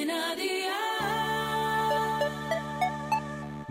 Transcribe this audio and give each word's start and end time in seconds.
Cadena 0.00 0.34
Dial. 0.34 0.76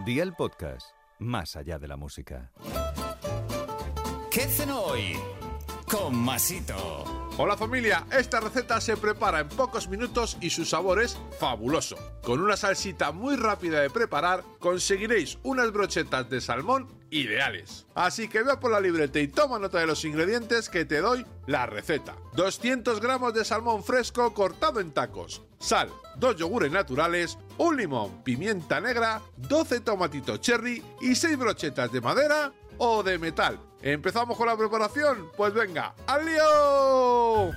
Día 0.06 0.24
el 0.24 0.34
podcast, 0.34 0.92
más 1.18 1.56
allá 1.56 1.80
de 1.80 1.88
la 1.88 1.98
música. 1.98 2.52
¿Qué 4.30 4.42
cenó 4.42 4.82
hoy? 4.82 5.18
Con 5.90 6.16
Masito. 6.16 7.04
Hola 7.38 7.58
familia, 7.58 8.06
esta 8.12 8.42
receta 8.42 8.80
se 8.80 8.96
prepara 8.98 9.40
en 9.40 9.50
pocos 9.50 9.88
minutos 9.88 10.38
y 10.42 10.52
su 10.52 10.66
sabor 10.66 11.02
es 11.02 11.18
fabuloso. 11.40 11.96
Con 12.22 12.42
una 12.42 12.58
salsita 12.58 13.12
muy 13.12 13.36
rápida 13.36 13.82
de 13.82 13.90
preparar 13.90 14.44
conseguiréis 14.60 15.40
unas 15.42 15.72
brochetas 15.72 16.30
de 16.30 16.42
salmón 16.42 16.88
ideales. 17.10 17.88
Así 17.96 18.28
que 18.28 18.44
ve 18.44 18.56
por 18.58 18.72
la 18.72 18.80
libreta 18.80 19.20
y 19.20 19.30
toma 19.30 19.58
nota 19.58 19.80
de 19.80 19.88
los 19.88 20.06
ingredientes 20.06 20.70
que 20.70 20.86
te 20.86 21.02
doy 21.02 21.26
la 21.48 21.66
receta. 21.66 22.16
200 22.34 23.00
gramos 23.00 23.34
de 23.34 23.46
salmón 23.46 23.84
fresco 23.84 24.32
cortado 24.34 24.80
en 24.80 24.92
tacos, 24.92 25.42
sal, 25.60 25.90
dos 26.16 26.36
yogures 26.36 26.72
naturales, 26.72 27.38
un 27.58 27.78
limón, 27.78 28.24
pimienta 28.24 28.80
negra, 28.80 29.22
12 29.38 29.82
tomatitos 29.82 30.42
cherry 30.42 30.84
y 31.02 31.16
6 31.16 31.38
brochetas 31.38 31.92
de 31.92 32.02
madera 32.02 32.52
o 32.78 33.04
de 33.04 33.20
metal. 33.20 33.60
¿Empezamos 33.82 34.38
con 34.38 34.48
la 34.48 34.58
preparación? 34.58 35.30
Pues 35.38 35.54
venga, 35.54 35.94
¡al 36.08 36.26
lío! 36.26 37.52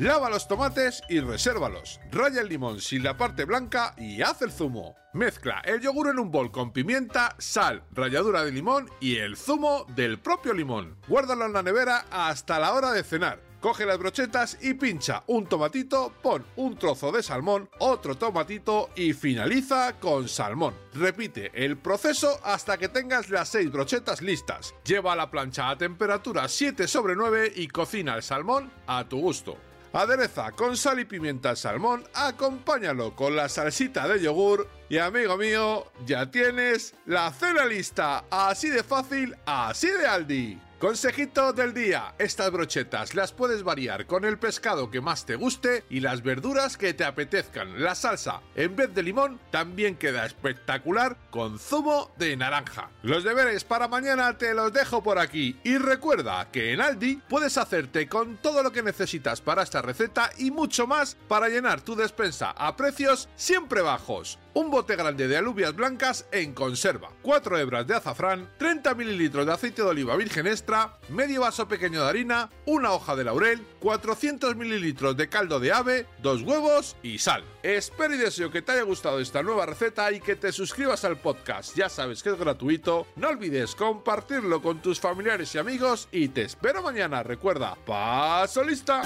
Lava 0.00 0.30
los 0.30 0.48
tomates 0.48 1.02
y 1.10 1.20
resérvalos. 1.20 2.00
Raya 2.10 2.40
el 2.40 2.48
limón 2.48 2.80
sin 2.80 3.02
la 3.02 3.18
parte 3.18 3.44
blanca 3.44 3.94
y 3.98 4.22
haz 4.22 4.40
el 4.40 4.50
zumo. 4.50 4.96
Mezcla 5.12 5.60
el 5.62 5.80
yogur 5.80 6.08
en 6.08 6.18
un 6.18 6.30
bol 6.30 6.50
con 6.50 6.72
pimienta, 6.72 7.34
sal, 7.36 7.84
ralladura 7.92 8.42
de 8.42 8.50
limón 8.50 8.88
y 8.98 9.16
el 9.16 9.36
zumo 9.36 9.84
del 9.94 10.18
propio 10.18 10.54
limón. 10.54 10.96
Guárdalo 11.06 11.44
en 11.44 11.52
la 11.52 11.62
nevera 11.62 12.06
hasta 12.10 12.58
la 12.58 12.72
hora 12.72 12.92
de 12.92 13.04
cenar. 13.04 13.49
Coge 13.60 13.84
las 13.84 13.98
brochetas 13.98 14.56
y 14.62 14.72
pincha 14.72 15.22
un 15.26 15.46
tomatito, 15.46 16.14
pon 16.22 16.46
un 16.56 16.78
trozo 16.78 17.12
de 17.12 17.22
salmón, 17.22 17.68
otro 17.78 18.16
tomatito 18.16 18.88
y 18.96 19.12
finaliza 19.12 20.00
con 20.00 20.28
salmón. 20.28 20.74
Repite 20.94 21.50
el 21.52 21.76
proceso 21.76 22.40
hasta 22.42 22.78
que 22.78 22.88
tengas 22.88 23.28
las 23.28 23.50
6 23.50 23.70
brochetas 23.70 24.22
listas. 24.22 24.74
Lleva 24.84 25.14
la 25.14 25.30
plancha 25.30 25.68
a 25.68 25.76
temperatura 25.76 26.48
7 26.48 26.88
sobre 26.88 27.14
9 27.14 27.52
y 27.54 27.68
cocina 27.68 28.14
el 28.14 28.22
salmón 28.22 28.72
a 28.86 29.04
tu 29.04 29.20
gusto. 29.20 29.58
Adereza 29.92 30.52
con 30.52 30.76
sal 30.76 31.00
y 31.00 31.04
pimienta 31.04 31.50
el 31.50 31.56
salmón, 31.56 32.04
acompáñalo 32.14 33.14
con 33.14 33.36
la 33.36 33.48
salsita 33.48 34.08
de 34.08 34.22
yogur 34.22 34.68
y 34.88 34.98
amigo 34.98 35.36
mío, 35.36 35.86
ya 36.06 36.30
tienes 36.30 36.94
la 37.04 37.30
cena 37.32 37.66
lista. 37.66 38.24
Así 38.30 38.70
de 38.70 38.84
fácil, 38.84 39.36
así 39.44 39.88
de 39.88 40.06
Aldi. 40.06 40.69
Consejito 40.80 41.52
del 41.52 41.74
día, 41.74 42.14
estas 42.18 42.50
brochetas 42.50 43.14
las 43.14 43.32
puedes 43.32 43.62
variar 43.62 44.06
con 44.06 44.24
el 44.24 44.38
pescado 44.38 44.90
que 44.90 45.02
más 45.02 45.26
te 45.26 45.34
guste 45.36 45.84
y 45.90 46.00
las 46.00 46.22
verduras 46.22 46.78
que 46.78 46.94
te 46.94 47.04
apetezcan. 47.04 47.84
La 47.84 47.94
salsa, 47.94 48.40
en 48.54 48.76
vez 48.76 48.94
de 48.94 49.02
limón, 49.02 49.38
también 49.50 49.96
queda 49.96 50.24
espectacular 50.24 51.18
con 51.28 51.58
zumo 51.58 52.10
de 52.16 52.34
naranja. 52.34 52.88
Los 53.02 53.24
deberes 53.24 53.62
para 53.62 53.88
mañana 53.88 54.38
te 54.38 54.54
los 54.54 54.72
dejo 54.72 55.02
por 55.02 55.18
aquí 55.18 55.60
y 55.64 55.76
recuerda 55.76 56.50
que 56.50 56.72
en 56.72 56.80
Aldi 56.80 57.16
puedes 57.28 57.58
hacerte 57.58 58.08
con 58.08 58.38
todo 58.38 58.62
lo 58.62 58.72
que 58.72 58.82
necesitas 58.82 59.42
para 59.42 59.64
esta 59.64 59.82
receta 59.82 60.30
y 60.38 60.50
mucho 60.50 60.86
más 60.86 61.14
para 61.28 61.50
llenar 61.50 61.82
tu 61.82 61.94
despensa 61.94 62.52
a 62.52 62.74
precios 62.76 63.28
siempre 63.36 63.82
bajos 63.82 64.38
un 64.54 64.70
bote 64.70 64.96
grande 64.96 65.28
de 65.28 65.36
alubias 65.36 65.74
blancas 65.74 66.26
en 66.32 66.54
conserva, 66.54 67.10
4 67.22 67.58
hebras 67.58 67.86
de 67.86 67.96
azafrán, 67.96 68.48
30 68.58 68.94
mililitros 68.94 69.46
de 69.46 69.52
aceite 69.52 69.82
de 69.82 69.88
oliva 69.88 70.16
virgen 70.16 70.46
extra, 70.46 70.98
medio 71.08 71.42
vaso 71.42 71.68
pequeño 71.68 72.02
de 72.02 72.08
harina, 72.08 72.50
una 72.66 72.92
hoja 72.92 73.16
de 73.16 73.24
laurel, 73.24 73.66
400 73.80 74.56
mililitros 74.56 75.16
de 75.16 75.28
caldo 75.28 75.60
de 75.60 75.72
ave, 75.72 76.06
dos 76.22 76.42
huevos 76.42 76.96
y 77.02 77.18
sal. 77.18 77.44
Espero 77.62 78.14
y 78.14 78.18
deseo 78.18 78.50
que 78.50 78.62
te 78.62 78.72
haya 78.72 78.82
gustado 78.82 79.20
esta 79.20 79.42
nueva 79.42 79.66
receta 79.66 80.10
y 80.12 80.20
que 80.20 80.36
te 80.36 80.52
suscribas 80.52 81.04
al 81.04 81.18
podcast. 81.18 81.76
Ya 81.76 81.88
sabes 81.88 82.22
que 82.22 82.30
es 82.30 82.38
gratuito. 82.38 83.06
No 83.16 83.28
olvides 83.28 83.74
compartirlo 83.74 84.62
con 84.62 84.80
tus 84.80 85.00
familiares 85.00 85.54
y 85.54 85.58
amigos 85.58 86.08
y 86.12 86.28
te 86.28 86.42
espero 86.42 86.82
mañana. 86.82 87.22
Recuerda, 87.22 87.76
paso 87.86 88.62
lista. 88.64 89.02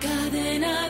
Cadena 0.00 0.88